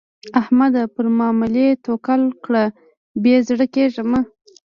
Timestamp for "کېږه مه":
3.75-4.19